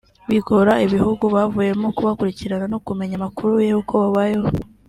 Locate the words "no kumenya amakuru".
2.73-3.53